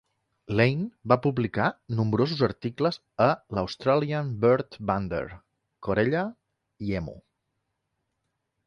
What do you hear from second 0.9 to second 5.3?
va publicar nombrosos articles a l'"Australian Bird Bander",